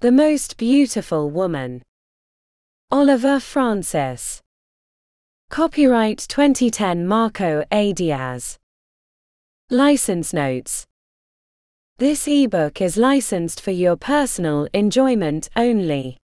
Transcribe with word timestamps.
The 0.00 0.12
Most 0.12 0.58
Beautiful 0.58 1.30
Woman. 1.30 1.82
Oliver 2.90 3.40
Francis. 3.40 4.42
Copyright 5.48 6.18
2010 6.18 7.06
Marco 7.06 7.64
A. 7.72 7.94
Diaz. 7.94 8.58
License 9.70 10.34
Notes. 10.34 10.84
This 11.96 12.28
ebook 12.28 12.82
is 12.82 12.98
licensed 12.98 13.62
for 13.62 13.70
your 13.70 13.96
personal 13.96 14.68
enjoyment 14.74 15.48
only. 15.56 16.18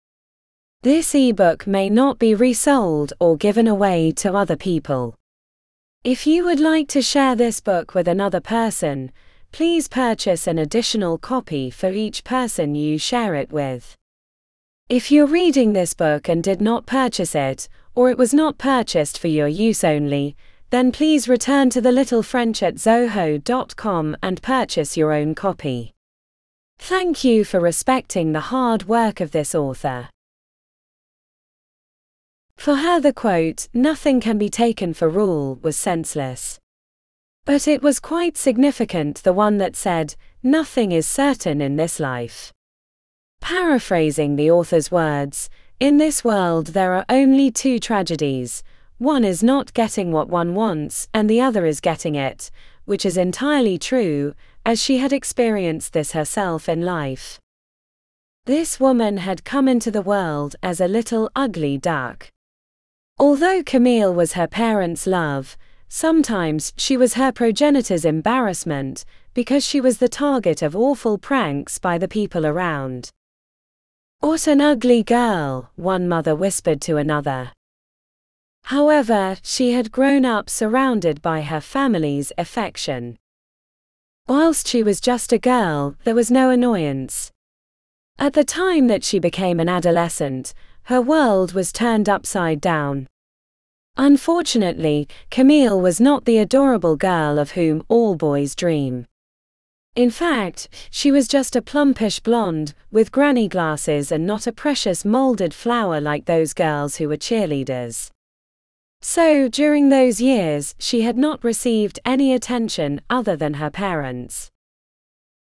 This 0.83 1.15
ebook 1.15 1.65
may 1.65 1.89
not 1.89 2.19
be 2.19 2.35
resold 2.35 3.13
or 3.21 3.37
given 3.37 3.69
away 3.69 4.11
to 4.17 4.35
other 4.35 4.57
people. 4.57 5.15
If 6.03 6.27
you 6.27 6.45
would 6.45 6.59
like 6.59 6.89
to 6.89 7.01
share 7.01 7.37
this 7.37 7.61
book 7.61 7.95
with 7.95 8.09
another 8.09 8.41
person, 8.41 9.13
please 9.53 9.89
purchase 9.89 10.47
an 10.47 10.59
additional 10.59 11.19
copy 11.19 11.71
for 11.71 11.91
each 11.91 12.25
person 12.25 12.75
you 12.75 12.99
share 12.99 13.35
it 13.35 13.53
with. 13.53 13.97
If 14.89 15.11
you're 15.11 15.27
reading 15.27 15.73
this 15.73 15.95
book 15.95 16.29
and 16.29 16.43
did 16.43 16.61
not 16.61 16.87
purchase 16.87 17.35
it, 17.35 17.69
or 17.95 18.11
it 18.11 18.19
was 18.19 18.35
not 18.35 18.59
purchased 18.59 19.19
for 19.19 19.29
your 19.29 19.49
use 19.49 19.85
only, 19.85 20.37
then 20.71 20.93
please 20.93 21.29
return 21.29 21.71
to 21.71 21.81
the 21.81 21.93
little 21.93 22.23
French 22.23 22.63
at 22.63 22.77
zoho.com 22.77 24.17
and 24.23 24.43
purchase 24.43 24.97
your 24.97 25.13
own 25.13 25.35
copy. 25.35 25.93
Thank 26.79 27.25
you 27.25 27.45
for 27.45 27.61
respecting 27.61 28.33
the 28.33 28.41
hard 28.41 28.89
work 28.89 29.21
of 29.21 29.33
this 29.33 29.55
author. 29.55 30.09
For 32.57 32.77
her, 32.77 33.01
the 33.01 33.13
quote, 33.13 33.69
nothing 33.75 34.21
can 34.21 34.39
be 34.39 34.49
taken 34.49 34.95
for 34.95 35.09
rule, 35.09 35.59
was 35.63 35.77
senseless. 35.77 36.59
But 37.51 37.67
it 37.67 37.83
was 37.83 37.99
quite 37.99 38.37
significant 38.37 39.25
the 39.25 39.33
one 39.33 39.59
that 39.59 39.75
said, 39.75 40.15
Nothing 40.41 40.93
is 40.93 41.05
certain 41.05 41.61
in 41.61 41.75
this 41.75 41.99
life. 41.99 42.53
Paraphrasing 43.41 44.37
the 44.37 44.49
author's 44.49 44.93
words, 44.93 45.51
in 45.81 45.97
this 45.97 46.23
world 46.23 46.69
there 46.69 46.95
are 46.95 47.05
only 47.09 47.51
two 47.51 47.81
tragedies 47.81 48.63
one 48.99 49.25
is 49.25 49.43
not 49.43 49.75
getting 49.75 50.13
what 50.13 50.29
one 50.29 50.55
wants, 50.55 51.09
and 51.13 51.29
the 51.29 51.41
other 51.41 51.67
is 51.67 51.81
getting 51.81 52.15
it, 52.15 52.53
which 52.85 53.05
is 53.05 53.17
entirely 53.17 53.79
true, 53.79 54.33
as 54.65 54.81
she 54.81 54.99
had 54.99 55.13
experienced 55.13 55.93
this 55.93 56.13
herself 56.13 56.69
in 56.69 56.83
life. 56.83 57.41
This 58.45 58.79
woman 58.79 59.17
had 59.17 59.45
come 59.45 59.67
into 59.67 59.91
the 59.91 60.03
world 60.03 60.55
as 60.63 60.81
a 60.81 60.87
little 60.87 61.29
ugly 61.35 61.79
duck. 61.79 62.29
Although 63.19 63.65
Camille 63.65 64.15
was 64.15 64.35
her 64.35 64.47
parents' 64.47 65.05
love, 65.05 65.57
Sometimes 65.93 66.73
she 66.77 66.97
was 66.97 67.15
her 67.15 67.33
progenitor's 67.33 68.05
embarrassment, 68.05 69.05
because 69.35 69.67
she 69.67 69.81
was 69.81 69.99
the 69.99 70.09
target 70.09 70.63
of 70.63 70.77
awful 70.77 71.19
pranks 71.19 71.81
by 71.81 71.99
the 71.99 72.07
people 72.07 72.47
around. 72.47 73.11
What 74.21 74.47
an 74.47 74.61
ugly 74.61 75.03
girl, 75.03 75.71
one 75.75 76.09
mother 76.09 76.37
whispered 76.37 76.81
to 76.83 76.97
another. 76.97 77.51
However, 78.65 79.37
she 79.43 79.73
had 79.73 79.91
grown 79.91 80.25
up 80.25 80.49
surrounded 80.49 81.21
by 81.23 81.41
her 81.41 81.61
family's 81.61 82.31
affection. 82.39 83.19
Whilst 84.29 84.69
she 84.69 84.85
was 84.85 85.01
just 85.01 85.33
a 85.33 85.39
girl, 85.39 85.97
there 86.05 86.15
was 86.15 86.31
no 86.31 86.51
annoyance. 86.51 87.33
At 88.17 88.35
the 88.35 88.45
time 88.45 88.87
that 88.87 89.03
she 89.03 89.19
became 89.19 89.59
an 89.59 89.69
adolescent, 89.69 90.55
her 90.85 91.01
world 91.01 91.53
was 91.53 91.73
turned 91.73 92.09
upside 92.09 92.61
down. 92.61 93.09
Unfortunately, 93.97 95.09
Camille 95.31 95.81
was 95.81 96.01
not 96.01 96.25
the 96.25 96.39
adorable 96.39 96.97
girl 96.97 97.39
of 97.39 97.53
whom 97.53 97.83
all 97.89 98.15
boys 98.15 98.55
dream. 98.55 99.07
In 99.97 100.11
fact, 100.11 100.69
she 100.91 101.11
was 101.11 101.27
just 101.27 101.57
a 101.57 101.63
plumpish 101.63 102.23
blonde, 102.23 102.75
with 102.93 103.11
granny 103.11 103.49
glasses 103.49 104.13
and 104.13 104.25
not 104.27 104.47
a 104.47 104.53
precious 104.53 105.05
molded 105.05 105.53
flower 105.53 106.01
like 106.01 106.27
those 106.27 106.55
girls 106.55 106.97
who 106.97 107.09
were 107.09 107.17
cheerleaders. 107.17 108.11
So, 109.03 109.49
during 109.49 109.89
those 109.89 110.21
years, 110.21 110.75
she 110.79 111.03
had 111.03 111.19
not 111.19 111.43
received 111.43 111.99
any 112.05 112.33
attention 112.33 113.01
other 113.11 113.35
than 113.35 113.55
her 113.55 113.71
parents. 113.71 114.51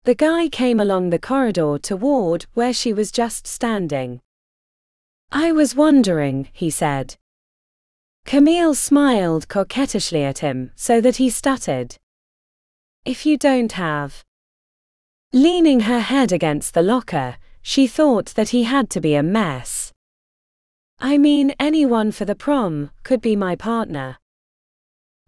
The 0.05 0.15
guy 0.15 0.49
came 0.49 0.81
along 0.81 1.11
the 1.11 1.19
corridor 1.19 1.79
toward 1.79 2.47
where 2.55 2.73
she 2.73 2.93
was 2.93 3.11
just 3.11 3.47
standing. 3.47 4.21
I 5.33 5.51
was 5.51 5.75
wondering, 5.75 6.49
he 6.53 6.71
said. 6.71 7.17
Camille 8.27 8.75
smiled 8.75 9.49
coquettishly 9.49 10.25
at 10.25 10.39
him, 10.39 10.73
so 10.75 11.01
that 11.01 11.17
he 11.17 11.31
stuttered. 11.31 11.97
If 13.05 13.25
you 13.25 13.39
don't 13.39 13.71
have. 13.73 14.25
Leaning 15.33 15.81
her 15.81 16.01
head 16.01 16.33
against 16.33 16.75
the 16.75 16.83
locker, 16.83 17.37
she 17.63 17.87
thought 17.87 18.27
that 18.35 18.49
he 18.49 18.65
had 18.65 18.91
to 18.91 19.01
be 19.01 19.15
a 19.15 19.23
mess. 19.23 19.93
I 20.99 21.19
mean, 21.19 21.55
anyone 21.61 22.11
for 22.11 22.25
the 22.25 22.35
prom 22.35 22.91
could 23.05 23.21
be 23.21 23.37
my 23.37 23.55
partner. 23.55 24.19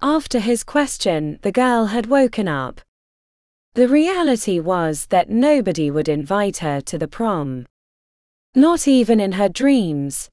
After 0.02 0.40
his 0.40 0.64
question, 0.64 1.38
the 1.42 1.52
girl 1.52 1.86
had 1.86 2.06
woken 2.06 2.48
up. 2.48 2.80
The 3.74 3.86
reality 3.86 4.58
was 4.58 5.06
that 5.06 5.30
nobody 5.30 5.88
would 5.88 6.08
invite 6.08 6.58
her 6.58 6.80
to 6.80 6.98
the 6.98 7.06
prom. 7.06 7.66
Not 8.56 8.88
even 8.88 9.20
in 9.20 9.32
her 9.32 9.48
dreams. 9.48 10.30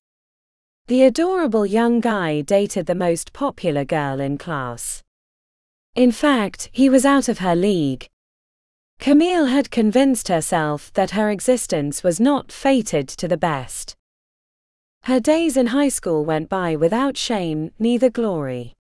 The 0.88 1.02
adorable 1.02 1.66
young 1.66 2.00
guy 2.00 2.42
dated 2.42 2.86
the 2.86 2.94
most 2.94 3.34
popular 3.34 3.84
girl 3.84 4.20
in 4.20 4.38
class. 4.38 5.02
In 5.96 6.12
fact, 6.12 6.70
he 6.72 6.90
was 6.90 7.08
out 7.08 7.28
of 7.28 7.40
her 7.40 7.56
league. 7.56 8.08
Camille 9.00 9.48
had 9.48 9.72
convinced 9.72 10.28
herself 10.28 10.94
that 10.94 11.12
her 11.12 11.32
existence 11.32 12.04
was 12.04 12.20
not 12.20 12.52
fated 12.52 13.08
to 13.08 13.28
the 13.28 13.36
best. 13.36 13.96
Her 15.06 15.20
days 15.20 15.58
in 15.58 15.68
high 15.68 15.90
school 15.90 16.24
went 16.24 16.50
by 16.50 16.76
without 16.76 17.18
shame, 17.18 17.72
neither 17.80 18.12
glory. 18.12 18.74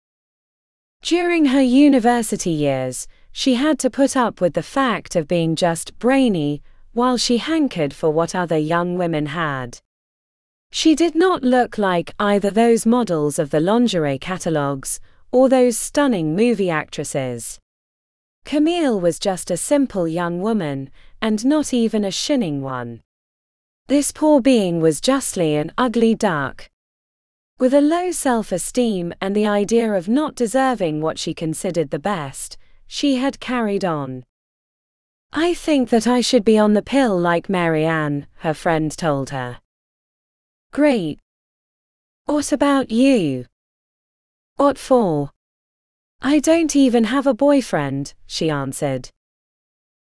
During 1.01 1.47
her 1.47 1.63
university 1.63 2.51
years, 2.51 3.07
she 3.33 3.55
had 3.55 3.79
to 3.79 3.89
put 3.89 4.15
up 4.15 4.43
with 4.43 4.53
the 4.53 4.63
fact 4.63 5.17
of 5.17 5.27
being 5.27 5.57
just 5.57 5.99
brainy, 5.99 6.61
while 6.93 7.17
she 7.17 7.39
hankered 7.39 7.95
for 7.95 8.11
what 8.11 8.35
other 8.35 8.59
young 8.59 8.99
women 8.99 9.25
had. 9.25 9.81
She 10.77 10.97
did 10.97 11.15
not 11.15 11.45
look 11.45 11.79
like 11.79 12.17
either 12.19 12.51
those 12.51 12.85
models 12.85 13.39
of 13.39 13.51
the 13.51 13.61
lingerie 13.61 14.19
catalogs 14.19 14.99
or 15.31 15.49
those 15.49 15.79
stunning 15.79 16.35
movie 16.35 16.69
actresses. 16.69 17.61
Camille 18.45 18.99
was 18.99 19.21
just 19.21 19.53
a 19.53 19.57
simple 19.57 20.09
young 20.09 20.41
woman, 20.41 20.91
and 21.23 21.47
not 21.47 21.73
even 21.73 22.05
a 22.05 22.11
shinning 22.11 22.61
one. 22.61 23.03
This 23.87 24.11
poor 24.11 24.41
being 24.41 24.81
was 24.81 25.01
justly 25.01 25.55
an 25.55 25.71
ugly 25.79 26.17
duck. 26.17 26.69
With 27.61 27.73
a 27.73 27.81
low 27.81 28.11
self 28.11 28.51
esteem 28.51 29.15
and 29.21 29.37
the 29.37 29.47
idea 29.47 29.93
of 29.93 30.09
not 30.09 30.35
deserving 30.35 31.01
what 31.01 31.21
she 31.21 31.35
considered 31.35 31.91
the 31.91 32.01
best, 32.01 32.59
she 32.89 33.15
had 33.15 33.39
carried 33.39 33.85
on. 33.85 34.25
I 35.33 35.55
think 35.55 35.91
that 35.91 36.09
I 36.09 36.21
should 36.21 36.45
be 36.45 36.59
on 36.59 36.73
the 36.73 36.83
pill 36.83 37.17
like 37.17 37.49
Marianne, 37.49 38.27
her 38.39 38.55
friend 38.55 38.91
told 38.91 39.31
her. 39.31 39.61
Great. 40.75 41.21
What 42.25 42.51
about 42.51 42.91
you? 42.91 43.47
What 44.57 44.77
for? 44.77 45.31
I 46.21 46.41
don't 46.41 46.75
even 46.75 47.05
have 47.05 47.29
a 47.29 47.33
boyfriend, 47.33 48.12
she 48.27 48.51
answered. 48.51 49.09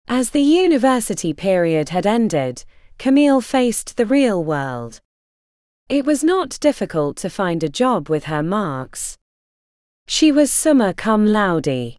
As 0.08 0.30
the 0.30 0.40
university 0.40 1.34
period 1.34 1.90
had 1.90 2.06
ended, 2.06 2.64
Camille 2.98 3.42
faced 3.42 3.98
the 3.98 4.06
real 4.06 4.42
world. 4.42 5.02
It 5.90 6.06
was 6.06 6.24
not 6.24 6.58
difficult 6.62 7.18
to 7.18 7.30
find 7.30 7.62
a 7.62 7.68
job 7.68 8.08
with 8.08 8.24
her 8.24 8.42
marks. 8.42 9.18
She 10.08 10.32
was 10.32 10.50
summa 10.50 10.94
cum 10.94 11.26
laude. 11.26 11.98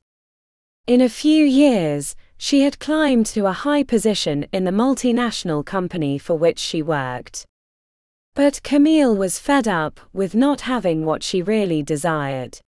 In 0.87 1.03
a 1.03 1.11
few 1.11 1.45
years, 1.45 2.17
she 2.39 2.63
had 2.63 2.79
climbed 2.79 3.27
to 3.27 3.45
a 3.45 3.53
high 3.53 3.83
position 3.83 4.47
in 4.55 4.65
the 4.65 4.71
multinational 4.71 5.63
company 5.63 6.17
for 6.17 6.39
which 6.39 6.59
she 6.59 6.81
worked. 6.81 7.45
But 8.35 8.65
Camille 8.65 9.15
was 9.15 9.39
fed 9.39 9.69
up 9.69 10.01
with 10.13 10.35
not 10.35 10.63
having 10.63 11.05
what 11.05 11.23
she 11.23 11.41
really 11.41 11.85
desired. 11.85 12.59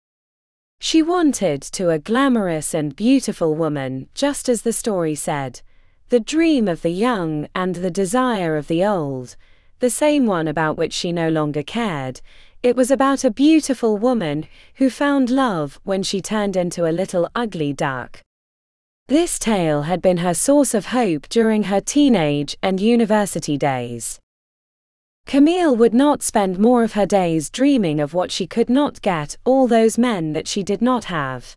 She 0.78 1.02
wanted 1.02 1.60
to 1.62 1.90
a 1.90 1.98
glamorous 1.98 2.72
and 2.72 2.94
beautiful 2.94 3.54
woman, 3.54 4.08
just 4.14 4.48
as 4.48 4.62
the 4.62 4.72
story 4.72 5.16
said, 5.16 5.62
the 6.08 6.20
dream 6.20 6.68
of 6.68 6.82
the 6.82 6.90
young 6.90 7.48
and 7.52 7.74
the 7.74 7.90
desire 7.90 8.56
of 8.56 8.68
the 8.68 8.84
old, 8.84 9.34
the 9.80 9.90
same 9.90 10.24
one 10.24 10.46
about 10.46 10.76
which 10.76 10.92
she 10.92 11.10
no 11.10 11.28
longer 11.28 11.64
cared. 11.64 12.20
It 12.62 12.76
was 12.76 12.92
about 12.92 13.24
a 13.24 13.30
beautiful 13.30 13.98
woman 13.98 14.46
who 14.76 14.88
found 14.88 15.30
love 15.30 15.80
when 15.82 16.04
she 16.04 16.20
turned 16.20 16.56
into 16.56 16.88
a 16.88 16.94
little 16.94 17.28
ugly 17.34 17.72
duck. 17.72 18.20
This 19.08 19.36
tale 19.36 19.82
had 19.82 20.00
been 20.00 20.18
her 20.18 20.34
source 20.34 20.74
of 20.74 20.86
hope 20.86 21.28
during 21.28 21.64
her 21.64 21.80
teenage 21.80 22.56
and 22.62 22.80
university 22.80 23.58
days. 23.58 24.20
Camille 25.26 25.74
would 25.74 25.92
not 25.92 26.22
spend 26.22 26.56
more 26.56 26.84
of 26.84 26.92
her 26.92 27.04
days 27.04 27.50
dreaming 27.50 27.98
of 27.98 28.14
what 28.14 28.30
she 28.30 28.46
could 28.46 28.70
not 28.70 29.02
get, 29.02 29.36
all 29.44 29.66
those 29.66 29.98
men 29.98 30.32
that 30.34 30.46
she 30.46 30.62
did 30.62 30.80
not 30.80 31.04
have. 31.04 31.56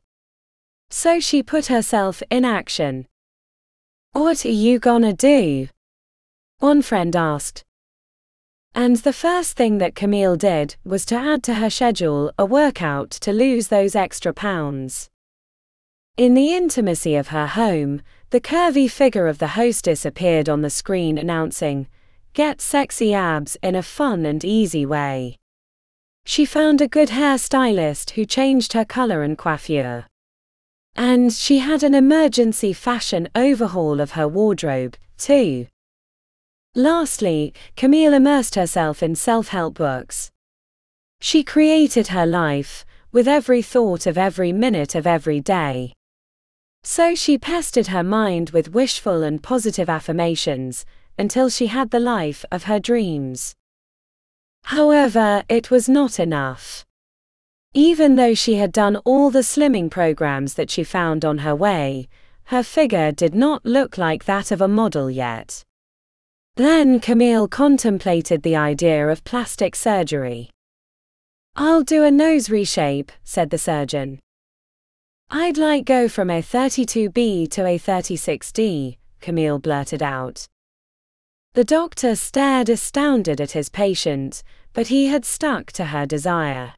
So 0.90 1.20
she 1.20 1.44
put 1.44 1.68
herself 1.68 2.24
in 2.32 2.44
action. 2.44 3.08
What 4.14 4.44
are 4.44 4.50
you 4.50 4.80
gonna 4.80 5.14
do? 5.14 5.68
One 6.58 6.82
friend 6.82 7.16
asked. 7.16 7.64
And 8.74 8.98
the 8.98 9.14
first 9.14 9.56
thing 9.56 9.78
that 9.78 9.94
Camille 9.94 10.36
did 10.36 10.76
was 10.84 11.06
to 11.06 11.16
add 11.16 11.44
to 11.44 11.56
her 11.56 11.70
schedule 11.70 12.32
a 12.40 12.46
workout 12.46 13.12
to 13.12 13.32
lose 13.32 13.68
those 13.68 13.96
extra 13.96 14.34
pounds. 14.34 15.10
In 16.18 16.34
the 16.34 16.54
intimacy 16.56 17.16
of 17.16 17.28
her 17.28 17.46
home, 17.46 18.02
the 18.32 18.42
curvy 18.42 18.90
figure 18.90 19.28
of 19.28 19.38
the 19.38 19.50
hostess 19.50 20.06
appeared 20.06 20.50
on 20.50 20.62
the 20.62 20.70
screen 20.72 21.20
announcing, 21.20 21.88
Get 22.34 22.62
sexy 22.62 23.14
abs 23.14 23.58
in 23.64 23.76
a 23.76 23.84
fun 23.84 24.26
and 24.26 24.44
easy 24.46 24.86
way. 24.86 25.38
She 26.26 26.46
found 26.46 26.80
a 26.80 26.88
good 26.88 27.10
hairstylist 27.10 28.12
who 28.12 28.26
changed 28.26 28.74
her 28.74 28.86
color 28.86 29.24
and 29.24 29.38
coiffure. 29.38 30.06
And 30.96 31.34
she 31.34 31.60
had 31.60 31.82
an 31.82 31.96
emergency 31.96 32.74
fashion 32.74 33.30
overhaul 33.36 34.00
of 34.00 34.12
her 34.12 34.28
wardrobe, 34.28 34.96
too. 35.18 35.68
Lastly, 36.76 37.54
Camille 37.76 38.14
immersed 38.14 38.56
herself 38.56 39.02
in 39.02 39.16
self 39.16 39.48
help 39.48 39.76
books. 39.76 40.30
She 41.20 41.44
created 41.44 42.08
her 42.08 42.26
life, 42.26 42.86
with 43.12 43.28
every 43.28 43.64
thought 43.64 44.06
of 44.06 44.18
every 44.18 44.54
minute 44.54 44.94
of 44.94 45.08
every 45.08 45.40
day. 45.40 45.94
So 46.84 47.16
she 47.16 47.38
pestered 47.38 47.88
her 47.88 48.04
mind 48.04 48.52
with 48.52 48.74
wishful 48.74 49.24
and 49.24 49.42
positive 49.42 49.90
affirmations, 49.90 50.86
until 51.20 51.50
she 51.50 51.68
had 51.68 51.92
the 51.92 52.00
life 52.00 52.46
of 52.52 52.64
her 52.64 52.80
dreams. 52.80 53.54
However, 54.64 55.44
it 55.50 55.70
was 55.70 55.90
not 55.90 56.20
enough. 56.20 56.86
Even 57.74 58.16
though 58.16 58.34
she 58.34 58.56
had 58.56 58.72
done 58.72 58.96
all 59.06 59.30
the 59.30 59.44
slimming 59.44 59.92
programs 59.92 60.56
that 60.56 60.72
she 60.72 60.84
found 60.84 61.24
on 61.24 61.40
her 61.40 61.56
way, 61.56 62.08
her 62.46 62.64
figure 62.64 63.12
did 63.12 63.36
not 63.36 63.64
look 63.64 63.98
like 63.98 64.26
that 64.26 64.50
of 64.50 64.62
a 64.62 64.68
model 64.68 65.12
yet. 65.12 65.64
Then 66.56 67.00
Camille 67.00 67.48
contemplated 67.48 68.42
the 68.42 68.56
idea 68.56 69.08
of 69.08 69.24
plastic 69.24 69.76
surgery. 69.76 70.50
I'll 71.56 71.84
do 71.84 72.04
a 72.04 72.12
nose 72.12 72.50
reshape, 72.50 73.12
said 73.24 73.50
the 73.50 73.58
surgeon. 73.58 74.20
I'd 75.30 75.58
like 75.58 75.86
to 75.86 75.94
go 75.94 76.10
from 76.10 76.30
a 76.30 76.42
32B 76.42 77.52
to 77.52 77.66
a 77.66 77.78
36D, 77.78 78.98
Camille 79.22 79.60
blurted 79.60 80.02
out. 80.02 80.48
The 81.54 81.64
doctor 81.64 82.16
stared 82.16 82.70
astounded 82.70 83.42
at 83.42 83.52
his 83.52 83.70
patient, 83.70 84.44
but 84.74 84.88
he 84.88 85.08
had 85.08 85.26
stuck 85.26 85.72
to 85.74 85.86
her 85.86 86.06
desire. 86.06 86.74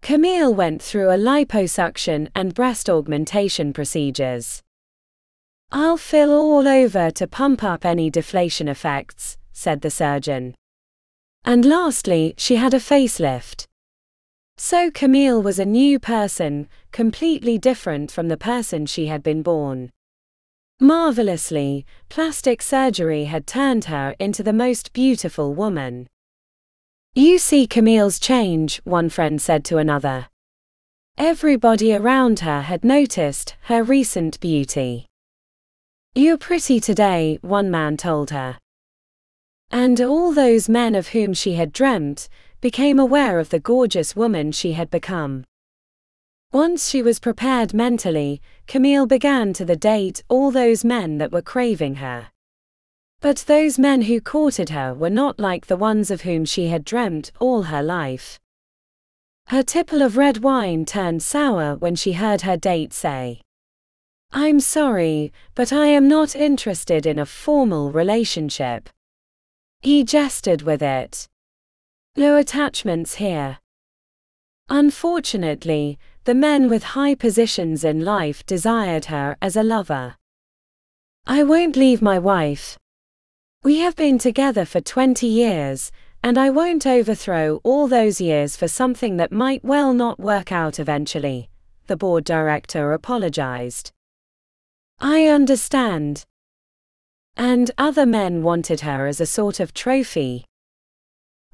Camille 0.00 0.54
went 0.54 0.80
through 0.80 1.10
a 1.10 1.18
liposuction 1.18 2.28
and 2.34 2.54
breast 2.54 2.88
augmentation 2.88 3.72
procedures. 3.72 4.62
I'll 5.70 5.98
fill 5.98 6.32
all 6.32 6.66
over 6.66 7.10
to 7.10 7.26
pump 7.26 7.62
up 7.62 7.84
any 7.84 8.08
deflation 8.08 8.68
effects, 8.68 9.36
said 9.52 9.82
the 9.82 9.90
surgeon. 9.90 10.54
And 11.44 11.64
lastly, 11.64 12.34
she 12.38 12.56
had 12.56 12.72
a 12.72 12.78
facelift. 12.78 13.66
So 14.56 14.90
Camille 14.90 15.42
was 15.42 15.58
a 15.58 15.64
new 15.66 15.98
person, 15.98 16.68
completely 16.90 17.58
different 17.58 18.10
from 18.10 18.28
the 18.28 18.36
person 18.38 18.86
she 18.86 19.06
had 19.06 19.22
been 19.22 19.42
born. 19.42 19.90
Marvelously, 20.80 21.84
plastic 22.08 22.62
surgery 22.62 23.24
had 23.24 23.48
turned 23.48 23.86
her 23.86 24.14
into 24.20 24.44
the 24.44 24.52
most 24.52 24.92
beautiful 24.92 25.52
woman. 25.52 26.06
You 27.14 27.38
see 27.38 27.66
Camille's 27.66 28.20
change, 28.20 28.80
one 28.84 29.08
friend 29.08 29.42
said 29.42 29.64
to 29.66 29.78
another. 29.78 30.28
Everybody 31.16 31.92
around 31.92 32.40
her 32.40 32.62
had 32.62 32.84
noticed 32.84 33.56
her 33.62 33.82
recent 33.82 34.38
beauty. 34.38 35.06
You're 36.14 36.38
pretty 36.38 36.78
today, 36.78 37.40
one 37.42 37.72
man 37.72 37.96
told 37.96 38.30
her. 38.30 38.56
And 39.72 40.00
all 40.00 40.32
those 40.32 40.68
men 40.68 40.94
of 40.94 41.08
whom 41.08 41.34
she 41.34 41.54
had 41.54 41.72
dreamt 41.72 42.28
became 42.60 43.00
aware 43.00 43.40
of 43.40 43.50
the 43.50 43.58
gorgeous 43.58 44.14
woman 44.14 44.52
she 44.52 44.72
had 44.72 44.90
become. 44.90 45.44
Once 46.52 46.88
she 46.88 47.02
was 47.02 47.20
prepared 47.20 47.74
mentally, 47.74 48.40
Camille 48.66 49.06
began 49.06 49.52
to 49.52 49.66
the 49.66 49.76
date 49.76 50.22
all 50.28 50.50
those 50.50 50.82
men 50.82 51.18
that 51.18 51.30
were 51.30 51.42
craving 51.42 51.96
her. 51.96 52.28
But 53.20 53.44
those 53.46 53.78
men 53.78 54.02
who 54.02 54.20
courted 54.20 54.70
her 54.70 54.94
were 54.94 55.10
not 55.10 55.38
like 55.38 55.66
the 55.66 55.76
ones 55.76 56.10
of 56.10 56.22
whom 56.22 56.46
she 56.46 56.68
had 56.68 56.84
dreamt 56.84 57.32
all 57.38 57.64
her 57.64 57.82
life. 57.82 58.38
Her 59.48 59.62
tipple 59.62 60.00
of 60.00 60.16
red 60.16 60.38
wine 60.38 60.86
turned 60.86 61.22
sour 61.22 61.76
when 61.76 61.94
she 61.94 62.12
heard 62.12 62.42
her 62.42 62.56
date 62.56 62.92
say, 62.94 63.42
I'm 64.32 64.60
sorry, 64.60 65.32
but 65.54 65.72
I 65.72 65.86
am 65.86 66.06
not 66.06 66.36
interested 66.36 67.06
in 67.06 67.18
a 67.18 67.26
formal 67.26 67.90
relationship. 67.90 68.88
He 69.80 70.04
jested 70.04 70.62
with 70.62 70.82
it. 70.82 71.26
No 72.16 72.36
attachments 72.36 73.14
here. 73.14 73.58
Unfortunately, 74.70 75.98
the 76.24 76.34
men 76.34 76.68
with 76.68 76.82
high 76.82 77.14
positions 77.14 77.84
in 77.84 78.04
life 78.04 78.44
desired 78.44 79.06
her 79.06 79.36
as 79.40 79.56
a 79.56 79.62
lover. 79.62 80.16
I 81.26 81.42
won't 81.42 81.76
leave 81.76 82.02
my 82.02 82.18
wife. 82.18 82.78
We 83.62 83.78
have 83.78 83.96
been 83.96 84.18
together 84.18 84.64
for 84.64 84.80
20 84.80 85.26
years, 85.26 85.90
and 86.22 86.36
I 86.36 86.50
won't 86.50 86.86
overthrow 86.86 87.60
all 87.64 87.88
those 87.88 88.20
years 88.20 88.56
for 88.56 88.68
something 88.68 89.16
that 89.16 89.32
might 89.32 89.64
well 89.64 89.94
not 89.94 90.20
work 90.20 90.52
out 90.52 90.78
eventually, 90.78 91.48
the 91.86 91.96
board 91.96 92.24
director 92.24 92.92
apologized. 92.92 93.92
I 95.00 95.26
understand. 95.26 96.24
And 97.36 97.70
other 97.78 98.04
men 98.04 98.42
wanted 98.42 98.80
her 98.80 99.06
as 99.06 99.20
a 99.20 99.26
sort 99.26 99.60
of 99.60 99.72
trophy. 99.72 100.44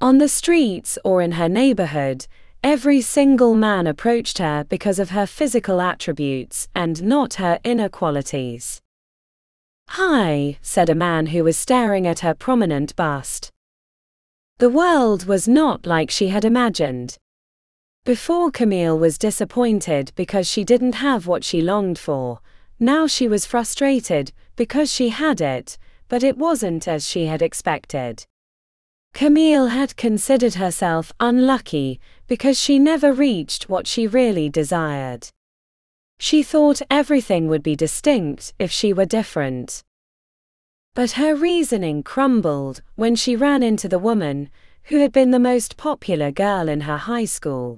On 0.01 0.17
the 0.17 0.27
streets 0.27 0.97
or 1.05 1.21
in 1.21 1.33
her 1.33 1.47
neighborhood, 1.47 2.27
every 2.65 2.99
single 2.99 3.53
man 3.53 3.85
approached 3.85 4.39
her 4.39 4.63
because 4.63 4.97
of 4.97 5.11
her 5.11 5.27
physical 5.27 5.79
attributes 5.79 6.67
and 6.73 7.03
not 7.03 7.35
her 7.35 7.59
inner 7.63 7.87
qualities. 7.87 8.81
Hi, 9.89 10.57
said 10.63 10.89
a 10.89 10.95
man 10.95 11.27
who 11.27 11.43
was 11.43 11.55
staring 11.55 12.07
at 12.07 12.21
her 12.21 12.33
prominent 12.33 12.95
bust. 12.95 13.51
The 14.57 14.71
world 14.71 15.27
was 15.27 15.47
not 15.47 15.85
like 15.85 16.09
she 16.09 16.29
had 16.29 16.43
imagined. 16.43 17.19
Before 18.03 18.49
Camille 18.49 18.97
was 18.97 19.19
disappointed 19.19 20.11
because 20.15 20.49
she 20.49 20.63
didn't 20.63 20.95
have 20.95 21.27
what 21.27 21.43
she 21.43 21.61
longed 21.61 21.99
for, 21.99 22.39
now 22.79 23.05
she 23.05 23.27
was 23.27 23.45
frustrated, 23.45 24.31
because 24.55 24.91
she 24.91 25.09
had 25.09 25.39
it, 25.39 25.77
but 26.09 26.23
it 26.23 26.35
wasn't 26.35 26.87
as 26.87 27.07
she 27.07 27.27
had 27.27 27.43
expected. 27.43 28.25
Camille 29.15 29.67
had 29.67 29.95
considered 29.95 30.55
herself 30.55 31.13
unlucky 31.21 32.01
because 32.27 32.59
she 32.59 32.77
never 32.77 33.13
reached 33.13 33.69
what 33.69 33.87
she 33.87 34.05
really 34.05 34.49
desired. 34.49 35.29
She 36.19 36.43
thought 36.43 36.81
everything 36.91 37.47
would 37.47 37.63
be 37.63 37.77
distinct 37.77 38.53
if 38.59 38.71
she 38.71 38.91
were 38.91 39.05
different. 39.05 39.85
But 40.95 41.11
her 41.11 41.33
reasoning 41.33 42.03
crumbled 42.03 42.81
when 42.95 43.15
she 43.15 43.37
ran 43.37 43.63
into 43.63 43.87
the 43.87 43.99
woman 43.99 44.49
who 44.83 44.99
had 44.99 45.13
been 45.13 45.31
the 45.31 45.39
most 45.39 45.77
popular 45.77 46.29
girl 46.29 46.67
in 46.67 46.81
her 46.81 46.97
high 46.97 47.25
school. 47.25 47.77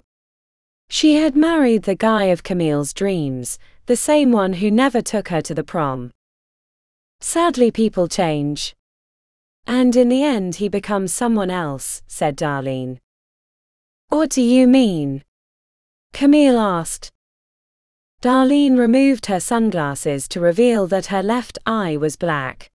She 0.90 1.18
had 1.18 1.36
married 1.36 1.84
the 1.84 1.94
guy 1.94 2.26
of 2.26 2.42
Camille's 2.42 2.94
dreams, 2.94 3.60
the 3.86 3.96
same 3.96 4.32
one 4.32 4.54
who 4.54 4.72
never 4.72 5.04
took 5.04 5.28
her 5.28 5.42
to 5.42 5.54
the 5.54 5.64
prom. 5.64 6.10
Sadly, 7.22 7.70
people 7.70 8.08
change. 8.08 8.74
And 9.68 9.96
in 9.98 10.08
the 10.08 10.24
end, 10.24 10.56
he 10.56 10.70
becomes 10.70 11.14
someone 11.14 11.52
else, 11.52 12.02
said 12.08 12.38
Darlene. 12.38 13.00
What 14.08 14.30
do 14.30 14.42
you 14.42 14.66
mean? 14.66 15.24
Camille 16.14 16.58
asked. 16.58 17.12
Darlene 18.22 18.78
removed 18.80 19.26
her 19.26 19.42
sunglasses 19.42 20.28
to 20.30 20.40
reveal 20.40 20.88
that 20.88 21.08
her 21.08 21.22
left 21.22 21.60
eye 21.66 21.98
was 21.98 22.16
black. 22.16 22.72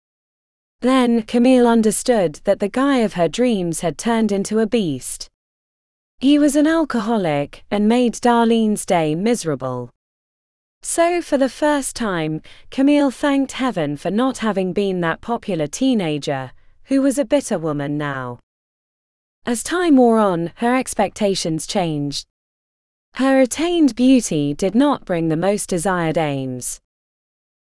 Then 0.82 1.22
Camille 1.22 1.66
understood 1.66 2.40
that 2.44 2.60
the 2.60 2.68
guy 2.68 2.98
of 2.98 3.14
her 3.14 3.28
dreams 3.28 3.80
had 3.80 3.96
turned 3.96 4.30
into 4.30 4.58
a 4.58 4.66
beast. 4.66 5.30
He 6.18 6.38
was 6.38 6.54
an 6.54 6.66
alcoholic 6.66 7.64
and 7.70 7.88
made 7.88 8.14
Darlene's 8.14 8.84
day 8.84 9.14
miserable. 9.14 9.90
So, 10.82 11.22
for 11.22 11.38
the 11.38 11.48
first 11.48 11.96
time, 11.96 12.42
Camille 12.70 13.10
thanked 13.10 13.52
heaven 13.52 13.96
for 13.96 14.10
not 14.10 14.38
having 14.38 14.72
been 14.72 15.00
that 15.00 15.20
popular 15.20 15.66
teenager, 15.66 16.52
who 16.84 17.02
was 17.02 17.18
a 17.18 17.24
bitter 17.24 17.58
woman 17.58 17.96
now. 17.96 18.38
As 19.44 19.62
time 19.62 19.96
wore 19.96 20.18
on, 20.18 20.52
her 20.56 20.74
expectations 20.74 21.66
changed. 21.66 22.26
Her 23.14 23.40
attained 23.40 23.94
beauty 23.94 24.54
did 24.54 24.74
not 24.74 25.04
bring 25.04 25.28
the 25.28 25.36
most 25.36 25.68
desired 25.68 26.16
aims. 26.16 26.80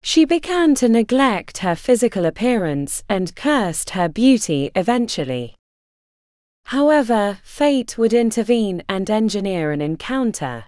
She 0.03 0.25
began 0.25 0.75
to 0.77 0.89
neglect 0.89 1.59
her 1.59 1.75
physical 1.75 2.25
appearance 2.25 3.03
and 3.09 3.35
cursed 3.35 3.91
her 3.91 4.09
beauty 4.09 4.71
eventually. 4.75 5.55
However, 6.67 7.39
fate 7.43 7.97
would 7.97 8.13
intervene 8.13 8.83
and 8.89 9.09
engineer 9.09 9.73
an 9.73 9.81
encounter. 9.81 10.67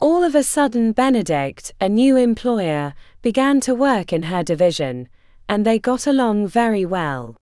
All 0.00 0.24
of 0.24 0.34
a 0.34 0.42
sudden, 0.42 0.92
Benedict, 0.92 1.72
a 1.80 1.88
new 1.88 2.16
employer, 2.16 2.94
began 3.20 3.60
to 3.60 3.74
work 3.74 4.12
in 4.12 4.24
her 4.24 4.42
division, 4.42 5.08
and 5.48 5.64
they 5.64 5.78
got 5.78 6.06
along 6.06 6.48
very 6.48 6.86
well. 6.86 7.36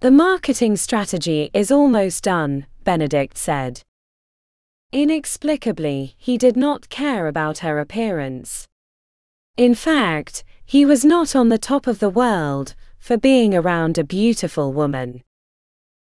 The 0.00 0.10
marketing 0.10 0.76
strategy 0.76 1.50
is 1.54 1.70
almost 1.70 2.22
done, 2.24 2.66
Benedict 2.84 3.38
said. 3.38 3.80
Inexplicably, 4.92 6.14
he 6.18 6.36
did 6.36 6.54
not 6.54 6.90
care 6.90 7.26
about 7.26 7.58
her 7.58 7.78
appearance. 7.78 8.66
In 9.56 9.74
fact, 9.74 10.44
he 10.66 10.84
was 10.84 11.02
not 11.02 11.34
on 11.34 11.48
the 11.48 11.58
top 11.58 11.86
of 11.86 11.98
the 11.98 12.10
world 12.10 12.74
for 12.98 13.16
being 13.16 13.54
around 13.54 13.96
a 13.96 14.04
beautiful 14.04 14.72
woman. 14.72 15.22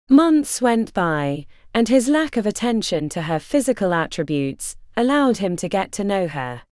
Months 0.09 0.63
went 0.63 0.95
by, 0.95 1.47
and 1.75 1.89
his 1.89 2.09
lack 2.09 2.39
of 2.39 2.47
attention 2.47 3.11
to 3.11 3.23
her 3.23 3.39
physical 3.39 3.93
attributes 3.93 4.77
allowed 4.97 5.37
him 5.37 5.55
to 5.57 5.69
get 5.69 5.93
to 5.93 6.05
know 6.05 6.29
her. 6.29 6.63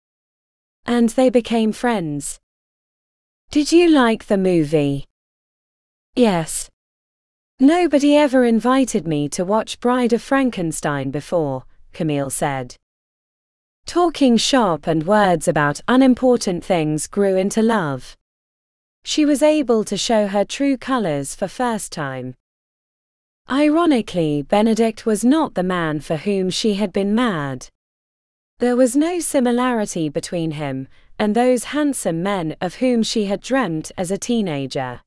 And 0.87 1.11
they 1.11 1.29
became 1.29 1.73
friends. 1.73 2.41
Did 3.51 3.73
you 3.73 3.91
like 3.91 4.27
the 4.27 4.39
movie? 4.39 5.05
Yes. 6.17 6.71
Nobody 7.65 8.15
ever 8.15 8.45
invited 8.45 9.09
me 9.09 9.27
to 9.31 9.43
watch 9.43 9.81
Bride 9.81 10.13
of 10.13 10.21
Frankenstein 10.21 11.11
before, 11.11 11.65
Camille 11.95 12.29
said. 12.29 12.77
Talking 13.87 14.37
shop 14.37 14.87
and 14.87 15.07
words 15.07 15.49
about 15.49 15.81
unimportant 15.89 16.63
things 16.63 17.07
grew 17.07 17.39
into 17.39 17.63
love. 17.63 18.19
She 19.03 19.25
was 19.25 19.43
able 19.43 19.83
to 19.85 19.97
show 19.97 20.27
her 20.27 20.45
true 20.45 20.77
colors 20.77 21.35
for 21.35 21.49
first 21.49 21.91
time. 21.91 22.35
Ironically, 23.51 24.43
Benedict 24.43 25.07
was 25.07 25.25
not 25.25 25.55
the 25.55 25.63
man 25.63 26.01
for 26.01 26.19
whom 26.19 26.51
she 26.51 26.75
had 26.75 26.93
been 26.93 27.15
mad. 27.15 27.69
There 28.59 28.77
was 28.77 28.95
no 28.95 29.21
similarity 29.21 30.11
between 30.11 30.51
him 30.51 30.87
and 31.19 31.35
those 31.35 31.65
handsome 31.73 32.23
men 32.23 32.57
of 32.61 32.75
whom 32.75 33.03
she 33.03 33.25
had 33.25 33.41
dreamt 33.41 33.91
as 33.97 34.11
a 34.11 34.19
teenager. 34.19 35.01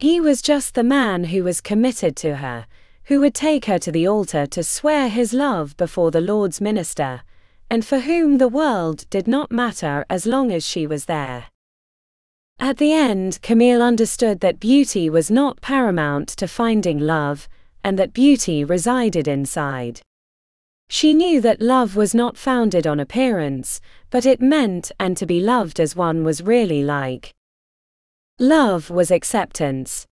He 0.00 0.18
was 0.18 0.40
just 0.40 0.74
the 0.74 0.82
man 0.82 1.24
who 1.24 1.44
was 1.44 1.60
committed 1.60 2.16
to 2.16 2.36
her, 2.36 2.64
who 3.04 3.20
would 3.20 3.34
take 3.34 3.66
her 3.66 3.78
to 3.80 3.92
the 3.92 4.08
altar 4.08 4.46
to 4.46 4.62
swear 4.62 5.10
his 5.10 5.34
love 5.34 5.76
before 5.76 6.10
the 6.10 6.22
Lord's 6.22 6.58
minister, 6.58 7.20
and 7.68 7.84
for 7.84 7.98
whom 7.98 8.38
the 8.38 8.48
world 8.48 9.04
did 9.10 9.28
not 9.28 9.52
matter 9.52 10.06
as 10.08 10.24
long 10.24 10.50
as 10.52 10.66
she 10.66 10.86
was 10.86 11.04
there. 11.04 11.48
At 12.58 12.78
the 12.78 12.94
end, 12.94 13.40
Camille 13.42 13.82
understood 13.82 14.40
that 14.40 14.58
beauty 14.58 15.10
was 15.10 15.30
not 15.30 15.60
paramount 15.60 16.30
to 16.30 16.48
finding 16.48 16.98
love, 16.98 17.46
and 17.84 17.98
that 17.98 18.14
beauty 18.14 18.64
resided 18.64 19.28
inside. 19.28 20.00
She 20.88 21.12
knew 21.12 21.42
that 21.42 21.60
love 21.60 21.94
was 21.94 22.14
not 22.14 22.38
founded 22.38 22.86
on 22.86 23.00
appearance, 23.00 23.82
but 24.08 24.24
it 24.24 24.40
meant 24.40 24.92
and 24.98 25.14
to 25.18 25.26
be 25.26 25.40
loved 25.40 25.78
as 25.78 25.94
one 25.94 26.24
was 26.24 26.42
really 26.42 26.82
like. 26.82 27.34
Love 28.42 28.88
was 28.88 29.10
acceptance. 29.10 30.06